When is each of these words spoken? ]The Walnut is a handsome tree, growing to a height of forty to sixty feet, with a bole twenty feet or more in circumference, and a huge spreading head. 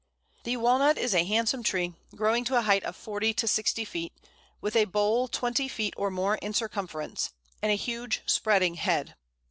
]The 0.45 0.57
Walnut 0.57 0.97
is 0.97 1.13
a 1.13 1.23
handsome 1.25 1.61
tree, 1.61 1.93
growing 2.15 2.43
to 2.45 2.57
a 2.57 2.63
height 2.63 2.83
of 2.85 2.95
forty 2.95 3.35
to 3.35 3.47
sixty 3.47 3.85
feet, 3.85 4.11
with 4.59 4.75
a 4.75 4.85
bole 4.85 5.27
twenty 5.27 5.67
feet 5.67 5.93
or 5.95 6.09
more 6.09 6.37
in 6.37 6.53
circumference, 6.55 7.33
and 7.61 7.71
a 7.71 7.75
huge 7.75 8.23
spreading 8.25 8.73
head. 8.73 9.13